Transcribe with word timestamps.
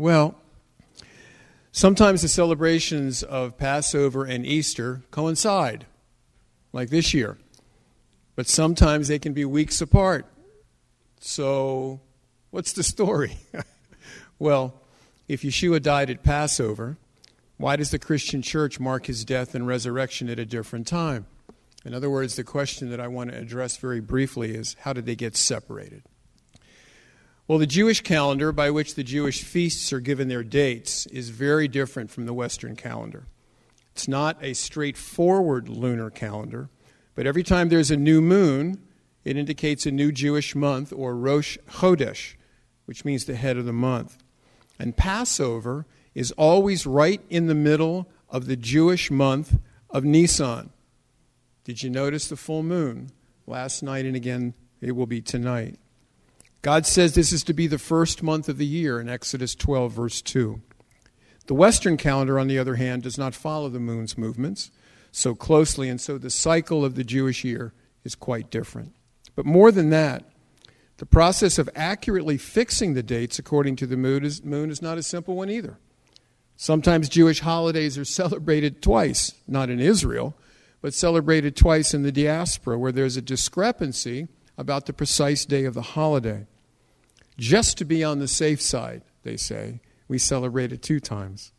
Well, 0.00 0.34
sometimes 1.72 2.22
the 2.22 2.28
celebrations 2.28 3.22
of 3.22 3.58
Passover 3.58 4.24
and 4.24 4.46
Easter 4.46 5.02
coincide, 5.10 5.84
like 6.72 6.88
this 6.88 7.12
year, 7.12 7.36
but 8.34 8.46
sometimes 8.46 9.08
they 9.08 9.18
can 9.18 9.34
be 9.34 9.44
weeks 9.44 9.82
apart. 9.82 10.24
So, 11.20 12.00
what's 12.48 12.72
the 12.72 12.82
story? 12.82 13.40
well, 14.38 14.72
if 15.28 15.42
Yeshua 15.42 15.82
died 15.82 16.08
at 16.08 16.22
Passover, 16.22 16.96
why 17.58 17.76
does 17.76 17.90
the 17.90 17.98
Christian 17.98 18.40
church 18.40 18.80
mark 18.80 19.04
his 19.04 19.22
death 19.22 19.54
and 19.54 19.66
resurrection 19.66 20.30
at 20.30 20.38
a 20.38 20.46
different 20.46 20.86
time? 20.86 21.26
In 21.84 21.92
other 21.92 22.08
words, 22.08 22.36
the 22.36 22.44
question 22.44 22.88
that 22.88 23.00
I 23.00 23.08
want 23.08 23.32
to 23.32 23.36
address 23.36 23.76
very 23.76 24.00
briefly 24.00 24.54
is 24.54 24.76
how 24.80 24.94
did 24.94 25.04
they 25.04 25.14
get 25.14 25.36
separated? 25.36 26.04
Well, 27.50 27.58
the 27.58 27.66
Jewish 27.66 28.02
calendar, 28.02 28.52
by 28.52 28.70
which 28.70 28.94
the 28.94 29.02
Jewish 29.02 29.42
feasts 29.42 29.92
are 29.92 29.98
given 29.98 30.28
their 30.28 30.44
dates, 30.44 31.06
is 31.06 31.30
very 31.30 31.66
different 31.66 32.08
from 32.08 32.24
the 32.24 32.32
Western 32.32 32.76
calendar. 32.76 33.26
It's 33.90 34.06
not 34.06 34.38
a 34.40 34.54
straightforward 34.54 35.68
lunar 35.68 36.10
calendar, 36.10 36.68
but 37.16 37.26
every 37.26 37.42
time 37.42 37.68
there's 37.68 37.90
a 37.90 37.96
new 37.96 38.20
moon, 38.20 38.80
it 39.24 39.36
indicates 39.36 39.84
a 39.84 39.90
new 39.90 40.12
Jewish 40.12 40.54
month 40.54 40.92
or 40.92 41.16
Rosh 41.16 41.58
Chodesh, 41.68 42.36
which 42.84 43.04
means 43.04 43.24
the 43.24 43.34
head 43.34 43.56
of 43.56 43.64
the 43.64 43.72
month. 43.72 44.18
And 44.78 44.96
Passover 44.96 45.86
is 46.14 46.30
always 46.36 46.86
right 46.86 47.20
in 47.28 47.48
the 47.48 47.56
middle 47.56 48.06
of 48.28 48.46
the 48.46 48.54
Jewish 48.54 49.10
month 49.10 49.58
of 49.90 50.04
Nisan. 50.04 50.70
Did 51.64 51.82
you 51.82 51.90
notice 51.90 52.28
the 52.28 52.36
full 52.36 52.62
moon 52.62 53.10
last 53.48 53.82
night 53.82 54.04
and 54.04 54.14
again 54.14 54.54
it 54.80 54.92
will 54.92 55.06
be 55.06 55.20
tonight? 55.20 55.80
God 56.62 56.84
says 56.84 57.14
this 57.14 57.32
is 57.32 57.42
to 57.44 57.54
be 57.54 57.66
the 57.66 57.78
first 57.78 58.22
month 58.22 58.48
of 58.48 58.58
the 58.58 58.66
year 58.66 59.00
in 59.00 59.08
Exodus 59.08 59.54
12, 59.54 59.92
verse 59.92 60.20
2. 60.20 60.60
The 61.46 61.54
Western 61.54 61.96
calendar, 61.96 62.38
on 62.38 62.48
the 62.48 62.58
other 62.58 62.74
hand, 62.74 63.02
does 63.02 63.16
not 63.16 63.34
follow 63.34 63.68
the 63.68 63.80
moon's 63.80 64.18
movements 64.18 64.70
so 65.10 65.34
closely, 65.34 65.88
and 65.88 66.00
so 66.00 66.18
the 66.18 66.30
cycle 66.30 66.84
of 66.84 66.94
the 66.94 67.04
Jewish 67.04 67.44
year 67.44 67.72
is 68.04 68.14
quite 68.14 68.50
different. 68.50 68.94
But 69.34 69.46
more 69.46 69.72
than 69.72 69.90
that, 69.90 70.24
the 70.98 71.06
process 71.06 71.58
of 71.58 71.70
accurately 71.74 72.36
fixing 72.36 72.92
the 72.92 73.02
dates 73.02 73.38
according 73.38 73.76
to 73.76 73.86
the 73.86 73.96
moon 73.96 74.22
is, 74.22 74.44
moon 74.44 74.70
is 74.70 74.82
not 74.82 74.98
a 74.98 75.02
simple 75.02 75.36
one 75.36 75.48
either. 75.48 75.78
Sometimes 76.56 77.08
Jewish 77.08 77.40
holidays 77.40 77.96
are 77.96 78.04
celebrated 78.04 78.82
twice, 78.82 79.32
not 79.48 79.70
in 79.70 79.80
Israel, 79.80 80.36
but 80.82 80.92
celebrated 80.92 81.56
twice 81.56 81.94
in 81.94 82.02
the 82.02 82.12
diaspora, 82.12 82.78
where 82.78 82.92
there's 82.92 83.16
a 83.16 83.22
discrepancy 83.22 84.28
about 84.60 84.84
the 84.84 84.92
precise 84.92 85.46
day 85.46 85.64
of 85.64 85.72
the 85.72 85.80
holiday. 85.80 86.46
Just 87.38 87.78
to 87.78 87.86
be 87.86 88.04
on 88.04 88.18
the 88.18 88.28
safe 88.28 88.60
side, 88.60 89.00
they 89.22 89.38
say, 89.38 89.80
we 90.06 90.18
celebrate 90.18 90.70
it 90.70 90.82
two 90.82 91.00
times. 91.00 91.52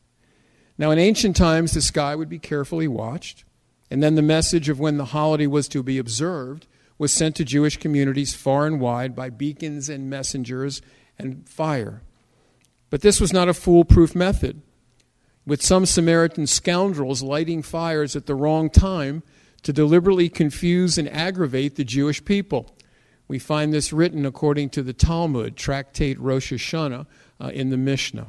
Now, 0.77 0.91
in 0.91 0.99
ancient 0.99 1.35
times, 1.35 1.73
the 1.73 1.81
sky 1.81 2.15
would 2.15 2.29
be 2.29 2.37
carefully 2.37 2.87
watched, 2.87 3.43
and 3.89 4.03
then 4.03 4.13
the 4.13 4.21
message 4.21 4.69
of 4.69 4.79
when 4.79 4.97
the 4.97 5.05
holiday 5.05 5.47
was 5.47 5.67
to 5.69 5.81
be 5.81 5.97
observed 5.97 6.67
was 6.99 7.11
sent 7.11 7.35
to 7.37 7.43
Jewish 7.43 7.77
communities 7.77 8.35
far 8.35 8.67
and 8.67 8.79
wide 8.79 9.15
by 9.15 9.31
beacons 9.31 9.89
and 9.89 10.07
messengers 10.07 10.83
and 11.17 11.49
fire. 11.49 12.03
But 12.91 13.01
this 13.01 13.19
was 13.19 13.33
not 13.33 13.49
a 13.49 13.53
foolproof 13.55 14.13
method 14.13 14.61
with 15.47 15.63
some 15.63 15.87
Samaritan 15.87 16.45
scoundrels 16.45 17.23
lighting 17.23 17.63
fires 17.63 18.15
at 18.15 18.27
the 18.27 18.35
wrong 18.35 18.69
time 18.69 19.23
to 19.63 19.73
deliberately 19.73 20.29
confuse 20.29 20.99
and 20.99 21.09
aggravate 21.09 21.75
the 21.75 21.83
Jewish 21.83 22.23
people. 22.23 22.75
We 23.31 23.39
find 23.39 23.71
this 23.71 23.93
written 23.93 24.25
according 24.25 24.71
to 24.71 24.83
the 24.83 24.91
Talmud, 24.91 25.55
tractate 25.55 26.19
Rosh 26.19 26.51
Hashanah, 26.51 27.05
uh, 27.39 27.47
in 27.53 27.69
the 27.69 27.77
Mishnah. 27.77 28.27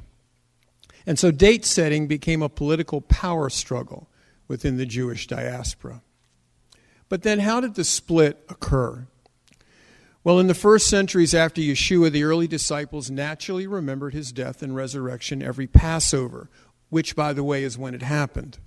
And 1.04 1.18
so 1.18 1.32
date 1.32 1.64
setting 1.64 2.06
became 2.06 2.40
a 2.40 2.48
political 2.48 3.00
power 3.00 3.50
struggle 3.50 4.08
within 4.46 4.76
the 4.76 4.86
Jewish 4.86 5.26
diaspora. 5.26 6.02
But 7.08 7.24
then, 7.24 7.40
how 7.40 7.60
did 7.60 7.74
the 7.74 7.82
split 7.82 8.44
occur? 8.48 9.08
Well, 10.22 10.38
in 10.38 10.46
the 10.46 10.54
first 10.54 10.86
centuries 10.86 11.34
after 11.34 11.60
Yeshua, 11.60 12.12
the 12.12 12.22
early 12.22 12.46
disciples 12.46 13.10
naturally 13.10 13.66
remembered 13.66 14.14
his 14.14 14.30
death 14.30 14.62
and 14.62 14.76
resurrection 14.76 15.42
every 15.42 15.66
Passover, 15.66 16.48
which, 16.90 17.16
by 17.16 17.32
the 17.32 17.42
way, 17.42 17.64
is 17.64 17.76
when 17.76 17.96
it 17.96 18.02
happened. 18.02 18.60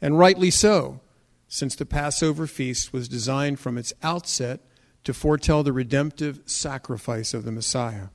And 0.00 0.18
rightly 0.18 0.50
so, 0.50 1.00
since 1.48 1.74
the 1.74 1.84
Passover 1.84 2.46
feast 2.46 2.94
was 2.94 3.08
designed 3.08 3.60
from 3.60 3.76
its 3.76 3.92
outset 4.02 4.60
to 5.04 5.14
foretell 5.14 5.62
the 5.62 5.72
redemptive 5.72 6.40
sacrifice 6.46 7.34
of 7.34 7.44
the 7.44 7.52
Messiah. 7.52 8.08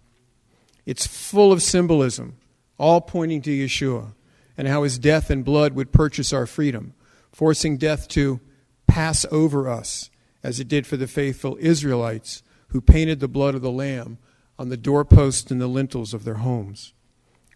It's 0.86 1.08
full 1.08 1.52
of 1.52 1.64
symbolism, 1.64 2.38
all 2.78 3.02
pointing 3.02 3.42
to 3.44 3.52
Yeshua 3.52 4.14
and 4.58 4.68
how 4.68 4.84
his 4.84 4.98
death 4.98 5.30
and 5.30 5.44
blood 5.44 5.74
would 5.74 5.92
purchase 5.92 6.32
our 6.32 6.46
freedom, 6.46 6.94
forcing 7.32 7.78
death 7.78 8.08
to 8.10 8.40
pass 8.88 9.26
over 9.32 9.70
us, 9.70 10.10
as 10.44 10.60
it 10.60 10.68
did 10.68 10.88
for 10.88 10.98
the 10.98 11.08
faithful 11.08 11.58
Israelites 11.60 12.44
who 12.70 12.82
painted 12.82 13.20
the 13.20 13.28
blood 13.28 13.56
of 13.56 13.62
the 13.62 13.72
Lamb 13.72 14.18
on 14.58 14.70
the 14.70 14.78
doorposts 14.78 15.52
and 15.52 15.60
the 15.60 15.68
lintels 15.68 16.14
of 16.14 16.24
their 16.24 16.36
homes. 16.36 16.94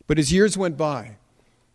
But 0.07 0.19
as 0.19 0.33
years 0.33 0.57
went 0.57 0.75
by, 0.75 1.17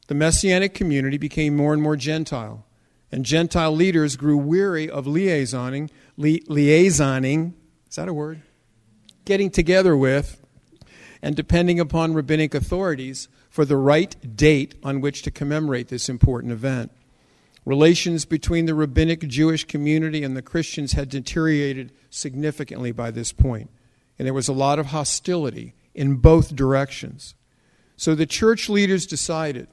the 0.09 0.15
Messianic 0.15 0.75
community 0.75 1.17
became 1.17 1.57
more 1.57 1.73
and 1.73 1.81
more 1.81 1.97
Gentile, 1.97 2.67
and 3.11 3.25
Gentile 3.25 3.75
leaders 3.75 4.17
grew 4.17 4.37
weary 4.37 4.91
of 4.91 5.07
liaisoning, 5.07 5.89
li- 6.17 6.43
liaisoning, 6.49 7.55
is 7.89 7.97
that 7.97 8.09
a 8.09 8.15
word? 8.15 8.43
Getting 9.25 9.51
together 9.51 9.97
with 9.97 10.41
and 11.23 11.35
depending 11.35 11.81
upon 11.81 12.13
rabbinic 12.13 12.55
authorities 12.55 13.29
for 13.49 13.65
the 13.65 13.77
right 13.77 14.37
date 14.37 14.75
on 14.83 15.01
which 15.01 15.23
to 15.23 15.31
commemorate 15.31 15.89
this 15.89 16.09
important 16.09 16.53
event. 16.53 16.91
Relations 17.65 18.27
between 18.27 18.67
the 18.67 18.75
rabbinic 18.75 19.21
Jewish 19.21 19.65
community 19.65 20.23
and 20.23 20.37
the 20.37 20.43
Christians 20.43 20.93
had 20.93 21.09
deteriorated 21.09 21.93
significantly 22.11 22.93
by 22.93 23.11
this 23.11 23.33
point, 23.33 23.71
and 24.19 24.27
there 24.27 24.35
was 24.35 24.49
a 24.49 24.53
lot 24.53 24.79
of 24.79 24.87
hostility 24.87 25.75
in 25.95 26.17
both 26.17 26.55
directions. 26.55 27.35
So 27.97 28.15
the 28.15 28.27
church 28.27 28.69
leaders 28.69 29.07
decided 29.07 29.69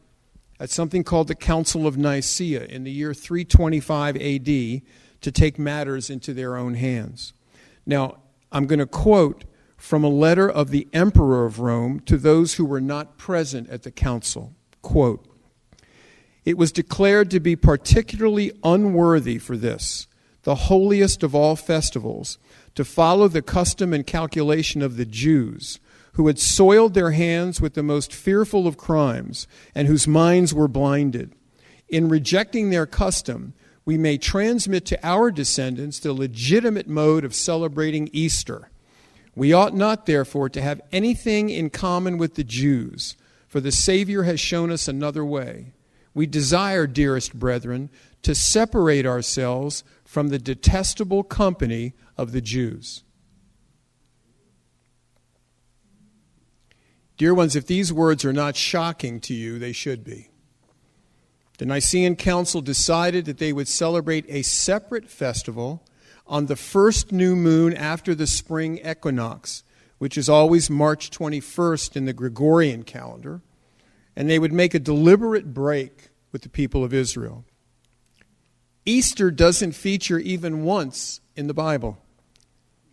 at 0.57 0.69
something 0.69 1.03
called 1.03 1.27
the 1.27 1.35
Council 1.35 1.85
of 1.85 1.97
Nicaea 1.97 2.63
in 2.63 2.83
the 2.83 2.91
year 2.91 3.13
325 3.13 4.15
AD 4.15 4.81
to 5.21 5.31
take 5.31 5.57
matters 5.57 6.09
into 6.09 6.33
their 6.33 6.57
own 6.57 6.73
hands. 6.75 7.33
Now, 7.85 8.17
I'm 8.51 8.65
going 8.65 8.79
to 8.79 8.85
quote 8.85 9.45
from 9.77 10.03
a 10.03 10.09
letter 10.09 10.49
of 10.49 10.69
the 10.69 10.87
Emperor 10.93 11.45
of 11.45 11.59
Rome 11.59 11.99
to 12.01 12.17
those 12.17 12.55
who 12.55 12.65
were 12.65 12.81
not 12.81 13.17
present 13.17 13.69
at 13.69 13.83
the 13.83 13.91
council. 13.91 14.53
Quote, 14.81 15.25
it 16.43 16.57
was 16.57 16.71
declared 16.71 17.29
to 17.31 17.39
be 17.39 17.55
particularly 17.55 18.51
unworthy 18.63 19.37
for 19.37 19.55
this, 19.55 20.07
the 20.43 20.55
holiest 20.55 21.21
of 21.21 21.35
all 21.35 21.55
festivals, 21.55 22.39
to 22.73 22.83
follow 22.83 23.27
the 23.27 23.43
custom 23.43 23.93
and 23.93 24.07
calculation 24.07 24.81
of 24.81 24.97
the 24.97 25.05
Jews 25.05 25.79
who 26.13 26.27
had 26.27 26.39
soiled 26.39 26.93
their 26.93 27.11
hands 27.11 27.61
with 27.61 27.73
the 27.73 27.83
most 27.83 28.13
fearful 28.13 28.67
of 28.67 28.77
crimes, 28.77 29.47
and 29.73 29.87
whose 29.87 30.07
minds 30.07 30.53
were 30.53 30.67
blinded. 30.67 31.33
In 31.87 32.09
rejecting 32.09 32.69
their 32.69 32.85
custom, 32.85 33.53
we 33.85 33.97
may 33.97 34.17
transmit 34.17 34.85
to 34.85 34.99
our 35.05 35.31
descendants 35.31 35.99
the 35.99 36.13
legitimate 36.13 36.87
mode 36.87 37.25
of 37.25 37.33
celebrating 37.33 38.09
Easter. 38.11 38.69
We 39.35 39.53
ought 39.53 39.73
not, 39.73 40.05
therefore, 40.05 40.49
to 40.49 40.61
have 40.61 40.81
anything 40.91 41.49
in 41.49 41.69
common 41.69 42.17
with 42.17 42.35
the 42.35 42.43
Jews, 42.43 43.15
for 43.47 43.59
the 43.59 43.71
Savior 43.71 44.23
has 44.23 44.39
shown 44.39 44.71
us 44.71 44.87
another 44.87 45.25
way. 45.25 45.73
We 46.13 46.25
desire, 46.27 46.87
dearest 46.87 47.37
brethren, 47.39 47.89
to 48.23 48.35
separate 48.35 49.05
ourselves 49.05 49.83
from 50.03 50.27
the 50.27 50.39
detestable 50.39 51.23
company 51.23 51.93
of 52.17 52.33
the 52.33 52.41
Jews. 52.41 53.03
Dear 57.17 57.33
ones, 57.33 57.55
if 57.55 57.67
these 57.67 57.93
words 57.93 58.25
are 58.25 58.33
not 58.33 58.55
shocking 58.55 59.19
to 59.21 59.33
you, 59.33 59.59
they 59.59 59.71
should 59.71 60.03
be. 60.03 60.30
The 61.61 61.67
Nicene 61.67 62.15
Council 62.15 62.59
decided 62.61 63.25
that 63.25 63.37
they 63.37 63.53
would 63.53 63.67
celebrate 63.67 64.25
a 64.27 64.41
separate 64.41 65.07
festival 65.07 65.83
on 66.25 66.47
the 66.47 66.55
first 66.55 67.11
new 67.11 67.35
moon 67.35 67.75
after 67.75 68.15
the 68.15 68.25
spring 68.25 68.79
equinox, 68.79 69.63
which 69.99 70.17
is 70.17 70.27
always 70.27 70.71
March 70.71 71.11
21st 71.11 71.95
in 71.95 72.05
the 72.05 72.13
Gregorian 72.13 72.81
calendar, 72.81 73.41
and 74.15 74.27
they 74.27 74.39
would 74.39 74.51
make 74.51 74.73
a 74.73 74.79
deliberate 74.79 75.53
break 75.53 76.09
with 76.31 76.41
the 76.41 76.49
people 76.49 76.83
of 76.83 76.95
Israel. 76.95 77.45
Easter 78.83 79.29
doesn't 79.29 79.73
feature 79.73 80.17
even 80.17 80.63
once 80.63 81.21
in 81.35 81.45
the 81.45 81.53
Bible. 81.53 81.99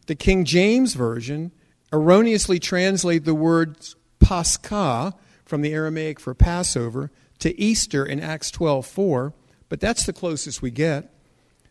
The 0.09 0.15
King 0.15 0.45
James 0.45 0.93
Version 0.93 1.53
erroneously 1.91 2.59
translates 2.59 3.25
the 3.25 3.35
words 3.35 3.97
Pascha 4.21 5.15
from 5.47 5.63
the 5.63 5.73
Aramaic 5.73 6.21
for 6.21 6.35
Passover 6.35 7.11
to 7.39 7.59
Easter 7.61 8.05
in 8.05 8.21
Acts 8.21 8.51
12:4, 8.51 9.33
but 9.69 9.81
that's 9.81 10.05
the 10.05 10.13
closest 10.13 10.63
we 10.63 10.71
get. 10.71 11.13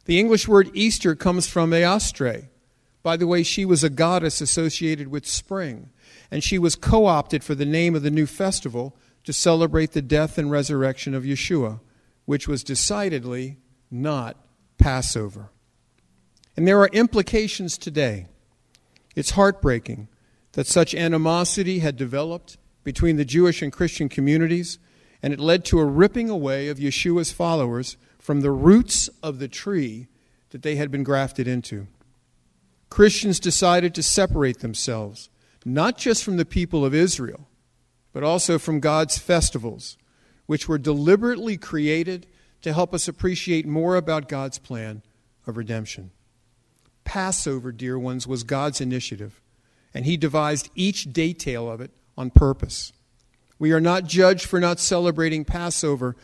The 0.05 0.19
English 0.19 0.47
word 0.47 0.69
Easter 0.73 1.15
comes 1.15 1.47
from 1.47 1.71
Eostre. 1.71 2.47
By 3.03 3.17
the 3.17 3.27
way, 3.27 3.43
she 3.43 3.65
was 3.65 3.83
a 3.83 3.89
goddess 3.89 4.41
associated 4.41 5.07
with 5.07 5.25
spring. 5.25 5.89
and 6.29 6.43
she 6.43 6.59
was 6.59 6.75
co 6.75 7.05
opted 7.05 7.43
for 7.43 7.55
the 7.55 7.65
name 7.65 7.95
of 7.95 8.03
the 8.03 8.11
new 8.11 8.25
festival 8.25 8.95
to 9.23 9.31
celebrate 9.31 9.91
the 9.91 10.01
death 10.01 10.37
and 10.37 10.51
resurrection 10.51 11.13
of 11.13 11.23
Yeshua, 11.23 11.79
which 12.25 12.47
was 12.47 12.63
decidedly 12.63 13.57
not 13.89 14.37
Passover. 14.77 15.49
And 16.55 16.67
there 16.67 16.79
are 16.79 16.89
implications 16.89 17.77
today. 17.77 18.27
It's 19.15 19.31
heartbreaking 19.31 20.07
that 20.53 20.67
such 20.67 20.95
animosity 20.95 21.79
had 21.79 21.95
developed 21.95 22.57
between 22.83 23.15
the 23.15 23.25
Jewish 23.25 23.61
and 23.61 23.71
Christian 23.71 24.09
communities, 24.09 24.79
and 25.21 25.33
it 25.33 25.39
led 25.39 25.65
to 25.65 25.79
a 25.79 25.85
ripping 25.85 26.29
away 26.29 26.67
of 26.67 26.77
Yeshua's 26.77 27.31
followers 27.31 27.97
from 28.19 28.41
the 28.41 28.51
roots 28.51 29.09
of 29.23 29.39
the 29.39 29.47
tree 29.47 30.07
that 30.49 30.61
they 30.61 30.75
had 30.75 30.91
been 30.91 31.03
grafted 31.03 31.47
into. 31.47 31.87
Christians 32.89 33.39
decided 33.39 33.93
to 33.95 34.03
separate 34.03 34.59
themselves, 34.59 35.29
not 35.65 35.97
just 35.97 36.23
from 36.23 36.37
the 36.37 36.45
people 36.45 36.85
of 36.85 36.93
Israel, 36.93 37.47
but 38.13 38.23
also 38.23 38.57
from 38.57 38.79
God's 38.79 39.17
festivals, 39.17 39.97
which 40.45 40.67
were 40.67 40.77
deliberately 40.77 41.57
created 41.57 42.25
to 42.61 42.73
help 42.73 42.93
us 42.93 43.07
appreciate 43.07 43.65
more 43.65 43.95
about 43.95 44.29
God's 44.29 44.57
plan 44.57 45.03
of 45.45 45.57
redemption. 45.57 46.11
Passover, 47.03 47.71
dear 47.71 47.97
ones, 47.99 48.27
was 48.27 48.43
God's 48.43 48.81
initiative, 48.81 49.41
and 49.93 50.05
He 50.05 50.17
devised 50.17 50.69
each 50.75 51.13
detail 51.13 51.69
of 51.69 51.81
it 51.81 51.91
on 52.17 52.29
purpose. 52.29 52.91
We 53.59 53.71
are 53.71 53.81
not 53.81 54.05
judged 54.05 54.45
for 54.45 54.59
not 54.59 54.79
celebrating 54.79 55.45
Passover, 55.45 56.15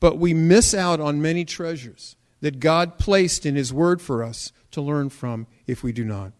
but 0.00 0.18
we 0.18 0.34
miss 0.34 0.74
out 0.74 1.00
on 1.00 1.22
many 1.22 1.44
treasures 1.44 2.16
that 2.40 2.60
God 2.60 2.98
placed 2.98 3.46
in 3.46 3.54
His 3.54 3.72
Word 3.72 4.00
for 4.00 4.22
us 4.22 4.52
to 4.72 4.80
learn 4.80 5.10
from 5.10 5.46
if 5.66 5.82
we 5.82 5.92
do 5.92 6.04
not. 6.04 6.32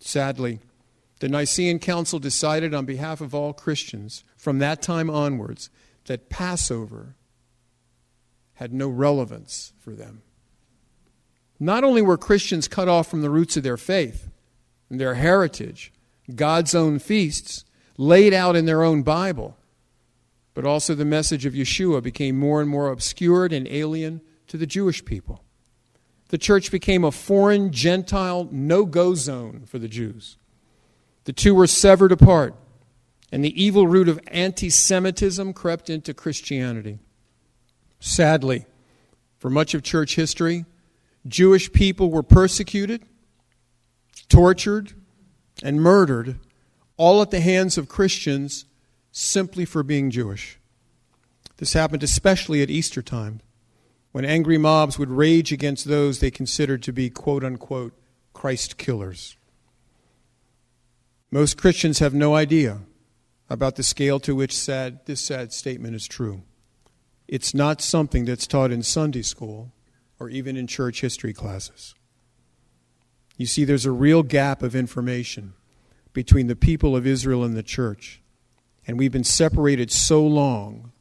Sadly, 0.00 0.60
the 1.20 1.28
Nicene 1.28 1.78
Council 1.78 2.18
decided 2.18 2.74
on 2.74 2.86
behalf 2.86 3.20
of 3.20 3.34
all 3.34 3.52
Christians 3.52 4.24
from 4.36 4.58
that 4.58 4.80
time 4.82 5.10
onwards 5.10 5.70
that 6.06 6.28
Passover 6.28 7.16
had 8.54 8.72
no 8.72 8.88
relevance 8.88 9.72
for 9.78 9.92
them. 9.92 10.22
Not 11.60 11.84
only 11.84 12.02
were 12.02 12.16
Christians 12.16 12.68
cut 12.68 12.88
off 12.88 13.08
from 13.08 13.22
the 13.22 13.30
roots 13.30 13.56
of 13.56 13.62
their 13.62 13.76
faith 13.76 14.28
and 14.88 15.00
their 15.00 15.14
heritage, 15.14 15.92
God's 16.34 16.74
own 16.74 16.98
feasts, 16.98 17.64
laid 17.96 18.32
out 18.32 18.54
in 18.54 18.66
their 18.66 18.84
own 18.84 19.02
Bible, 19.02 19.56
but 20.58 20.66
also 20.66 20.92
the 20.92 21.04
message 21.04 21.46
of 21.46 21.52
Yeshua 21.52 22.02
became 22.02 22.36
more 22.36 22.60
and 22.60 22.68
more 22.68 22.88
obscured 22.88 23.52
and 23.52 23.68
alien 23.68 24.20
to 24.48 24.56
the 24.56 24.66
Jewish 24.66 25.04
people. 25.04 25.44
The 26.30 26.36
church 26.36 26.72
became 26.72 27.04
a 27.04 27.12
foreign, 27.12 27.70
Gentile, 27.70 28.48
no 28.50 28.84
go 28.84 29.14
zone 29.14 29.66
for 29.66 29.78
the 29.78 29.86
Jews. 29.86 30.36
The 31.26 31.32
two 31.32 31.54
were 31.54 31.68
severed 31.68 32.10
apart, 32.10 32.56
and 33.30 33.44
the 33.44 33.62
evil 33.62 33.86
root 33.86 34.08
of 34.08 34.18
anti 34.32 34.68
Semitism 34.68 35.52
crept 35.52 35.88
into 35.88 36.12
Christianity. 36.12 36.98
Sadly, 38.00 38.66
for 39.36 39.50
much 39.50 39.74
of 39.74 39.84
church 39.84 40.16
history, 40.16 40.64
Jewish 41.24 41.72
people 41.72 42.10
were 42.10 42.24
persecuted, 42.24 43.04
tortured, 44.28 44.94
and 45.62 45.80
murdered, 45.80 46.40
all 46.96 47.22
at 47.22 47.30
the 47.30 47.38
hands 47.38 47.78
of 47.78 47.88
Christians 47.88 48.64
simply 49.18 49.64
for 49.64 49.82
being 49.82 50.10
Jewish. 50.10 50.58
This 51.56 51.72
happened 51.72 52.02
especially 52.04 52.62
at 52.62 52.70
Easter 52.70 53.02
time, 53.02 53.40
when 54.12 54.24
angry 54.24 54.58
mobs 54.58 54.98
would 54.98 55.10
rage 55.10 55.52
against 55.52 55.86
those 55.86 56.20
they 56.20 56.30
considered 56.30 56.82
to 56.84 56.92
be 56.92 57.10
quote 57.10 57.42
unquote 57.42 57.92
Christ 58.32 58.78
killers. 58.78 59.36
Most 61.30 61.58
Christians 61.58 61.98
have 61.98 62.14
no 62.14 62.36
idea 62.36 62.82
about 63.50 63.76
the 63.76 63.82
scale 63.82 64.20
to 64.20 64.34
which 64.34 64.56
sad, 64.56 65.00
this 65.06 65.20
sad 65.20 65.52
statement 65.52 65.94
is 65.94 66.06
true. 66.06 66.42
It's 67.26 67.52
not 67.52 67.80
something 67.80 68.24
that's 68.24 68.46
taught 68.46 68.70
in 68.70 68.82
Sunday 68.82 69.22
school 69.22 69.72
or 70.20 70.30
even 70.30 70.56
in 70.56 70.66
church 70.66 71.00
history 71.00 71.32
classes. 71.32 71.94
You 73.36 73.46
see, 73.46 73.64
there's 73.64 73.86
a 73.86 73.90
real 73.90 74.22
gap 74.22 74.62
of 74.62 74.74
information 74.74 75.54
between 76.12 76.46
the 76.46 76.56
people 76.56 76.96
of 76.96 77.06
Israel 77.06 77.44
and 77.44 77.56
the 77.56 77.62
church. 77.62 78.22
And 78.88 78.98
we've 78.98 79.12
been 79.12 79.22
separated 79.22 79.92
so 79.92 80.26
long 80.26 80.92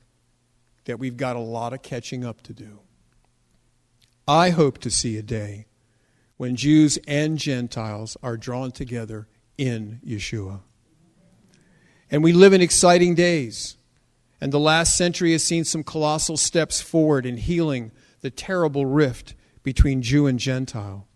that 0.86 1.00
we've 1.00 1.18
got 1.18 1.38
a 1.38 1.40
lot 1.40 1.74
of 1.74 1.82
catching 1.82 2.26
up 2.26 2.42
to 2.44 2.54
do. 2.54 2.80
I 4.28 4.50
hope 4.50 4.78
to 4.80 4.92
see 4.92 5.18
a 5.18 5.22
day 5.22 5.68
when 6.36 6.58
Jews 6.58 7.00
and 7.08 7.38
Gentiles 7.38 8.18
are 8.22 8.36
drawn 8.36 8.72
together 8.72 9.28
in 9.58 10.02
Yeshua. 10.06 10.60
And 12.12 12.24
we 12.24 12.34
live 12.34 12.52
in 12.52 12.62
exciting 12.62 13.16
days. 13.16 13.78
And 14.40 14.52
the 14.52 14.60
last 14.60 14.96
century 14.98 15.32
has 15.32 15.44
seen 15.44 15.64
some 15.64 15.84
colossal 15.84 16.38
steps 16.38 16.82
forward 16.82 17.26
in 17.26 17.38
healing 17.38 17.92
the 18.22 18.30
terrible 18.30 18.86
rift 18.86 19.34
between 19.64 20.02
Jew 20.02 20.28
and 20.28 20.40
Gentile. 20.40 21.08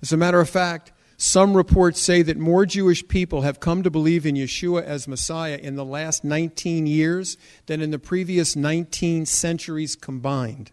As 0.00 0.12
a 0.12 0.16
matter 0.16 0.40
of 0.40 0.48
fact, 0.48 0.92
some 1.22 1.56
reports 1.56 2.00
say 2.00 2.20
that 2.22 2.36
more 2.36 2.66
Jewish 2.66 3.06
people 3.06 3.42
have 3.42 3.60
come 3.60 3.84
to 3.84 3.90
believe 3.92 4.26
in 4.26 4.34
Yeshua 4.34 4.82
as 4.82 5.06
Messiah 5.06 5.56
in 5.56 5.76
the 5.76 5.84
last 5.84 6.24
19 6.24 6.88
years 6.88 7.36
than 7.66 7.80
in 7.80 7.92
the 7.92 7.98
previous 8.00 8.56
19 8.56 9.24
centuries 9.26 9.94
combined. 9.94 10.72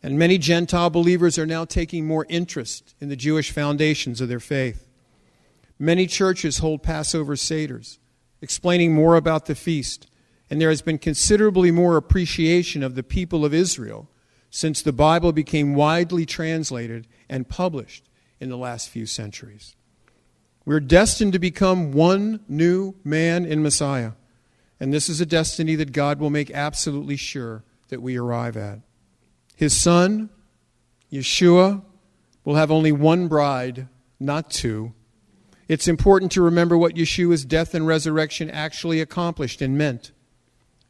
And 0.00 0.16
many 0.16 0.38
Gentile 0.38 0.90
believers 0.90 1.40
are 1.40 1.46
now 1.46 1.64
taking 1.64 2.06
more 2.06 2.24
interest 2.28 2.94
in 3.00 3.08
the 3.08 3.16
Jewish 3.16 3.50
foundations 3.50 4.20
of 4.20 4.28
their 4.28 4.38
faith. 4.38 4.86
Many 5.76 6.06
churches 6.06 6.58
hold 6.58 6.84
Passover 6.84 7.34
Seders, 7.34 7.98
explaining 8.40 8.94
more 8.94 9.16
about 9.16 9.46
the 9.46 9.56
feast, 9.56 10.06
and 10.50 10.60
there 10.60 10.70
has 10.70 10.82
been 10.82 10.98
considerably 10.98 11.72
more 11.72 11.96
appreciation 11.96 12.84
of 12.84 12.94
the 12.94 13.02
people 13.02 13.44
of 13.44 13.52
Israel 13.52 14.08
since 14.50 14.82
the 14.82 14.92
Bible 14.92 15.32
became 15.32 15.74
widely 15.74 16.24
translated 16.24 17.08
and 17.28 17.48
published 17.48 18.08
in 18.42 18.50
the 18.50 18.58
last 18.58 18.88
few 18.88 19.06
centuries. 19.06 19.74
We're 20.64 20.80
destined 20.80 21.32
to 21.32 21.38
become 21.38 21.92
one 21.92 22.40
new 22.48 22.94
man 23.04 23.44
in 23.44 23.62
Messiah, 23.62 24.12
and 24.78 24.92
this 24.92 25.08
is 25.08 25.20
a 25.20 25.26
destiny 25.26 25.74
that 25.76 25.92
God 25.92 26.20
will 26.20 26.30
make 26.30 26.50
absolutely 26.50 27.16
sure 27.16 27.64
that 27.88 28.02
we 28.02 28.16
arrive 28.16 28.56
at. 28.56 28.80
His 29.56 29.80
son, 29.80 30.28
Yeshua, 31.10 31.82
will 32.44 32.56
have 32.56 32.70
only 32.70 32.92
one 32.92 33.28
bride, 33.28 33.88
not 34.20 34.50
two 34.50 34.92
it's 35.72 35.88
important 35.88 36.30
to 36.32 36.42
remember 36.42 36.76
what 36.76 36.96
Yeshua's 36.96 37.46
death 37.46 37.74
and 37.74 37.86
resurrection 37.86 38.50
actually 38.50 39.00
accomplished 39.00 39.62
and 39.62 39.78
meant. 39.78 40.12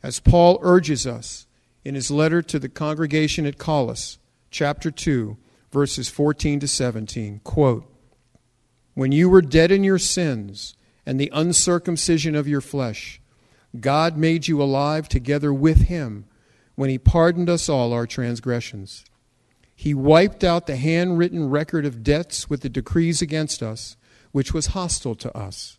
As 0.03 0.19
Paul 0.19 0.59
urges 0.61 1.07
us 1.07 1.47
in 1.85 1.95
his 1.95 2.11
letter 2.11 2.43
to 2.43 2.59
the 2.59 2.69
congregation 2.69 3.47
at 3.47 3.59
Colossus, 3.59 4.19
chapter 4.51 4.91
2, 4.91 5.37
verses 5.73 6.09
14 6.09 6.61
to 6.61 6.69
17, 6.69 7.41
quote, 7.43 7.91
When 8.95 9.11
you 9.11 9.29
were 9.29 9.43
dead 9.43 9.73
in 9.73 9.83
your 9.83 9.99
sins 9.99 10.75
and 11.05 11.19
the 11.19 11.31
uncircumcision 11.33 12.35
of 12.35 12.47
your 12.47 12.61
flesh, 12.61 13.21
God 13.81 14.17
made 14.17 14.49
you 14.49 14.63
alive 14.63 15.09
together 15.09 15.53
with 15.53 15.89
him 15.89 16.27
when 16.75 16.91
he 16.91 16.99
pardoned 16.99 17.49
us 17.49 17.69
all 17.69 17.93
our 17.93 18.07
transgressions. 18.07 19.05
He 19.75 19.95
wiped 19.95 20.45
out 20.45 20.67
the 20.67 20.77
handwritten 20.77 21.49
record 21.51 21.87
of 21.87 22.05
debts 22.05 22.49
with 22.49 22.61
the 22.61 22.69
decrees 22.69 23.23
against 23.23 23.63
us 23.63 23.97
which 24.33 24.53
was 24.53 24.69
hostile 24.69 25.15
to 25.15 25.37
us. 25.37 25.79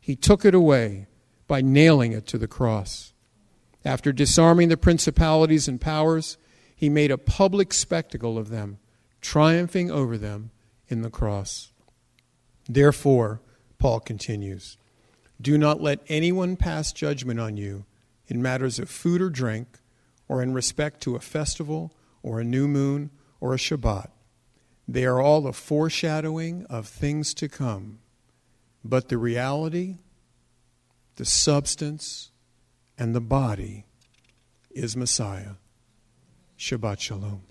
He 0.00 0.16
took 0.16 0.44
it 0.44 0.54
away 0.54 1.06
by 1.46 1.60
nailing 1.60 2.12
it 2.12 2.26
to 2.28 2.38
the 2.38 2.48
cross. 2.48 3.12
After 3.84 4.12
disarming 4.12 4.68
the 4.68 4.76
principalities 4.76 5.68
and 5.68 5.80
powers, 5.80 6.36
he 6.74 6.88
made 6.88 7.10
a 7.10 7.18
public 7.18 7.72
spectacle 7.72 8.38
of 8.38 8.48
them, 8.48 8.78
triumphing 9.20 9.90
over 9.90 10.16
them 10.16 10.50
in 10.88 11.02
the 11.02 11.10
cross. 11.10 11.72
Therefore, 12.68 13.40
Paul 13.78 14.00
continues, 14.00 14.76
do 15.40 15.56
not 15.56 15.80
let 15.80 16.00
anyone 16.08 16.56
pass 16.56 16.92
judgment 16.92 17.40
on 17.40 17.56
you 17.56 17.86
in 18.26 18.42
matters 18.42 18.78
of 18.78 18.90
food 18.90 19.20
or 19.20 19.30
drink, 19.30 19.78
or 20.28 20.42
in 20.42 20.52
respect 20.52 21.00
to 21.02 21.16
a 21.16 21.20
festival, 21.20 21.92
or 22.22 22.38
a 22.38 22.44
new 22.44 22.68
moon, 22.68 23.10
or 23.40 23.54
a 23.54 23.56
Shabbat 23.56 24.10
they 24.90 25.04
are 25.04 25.20
all 25.20 25.46
a 25.46 25.52
foreshadowing 25.52 26.66
of 26.68 26.88
things 26.88 27.32
to 27.34 27.48
come. 27.48 28.00
But 28.84 29.08
the 29.08 29.18
reality, 29.18 29.98
the 31.14 31.24
substance, 31.24 32.32
and 32.98 33.14
the 33.14 33.20
body 33.20 33.86
is 34.70 34.96
Messiah. 34.96 35.54
Shabbat 36.58 36.98
Shalom. 36.98 37.42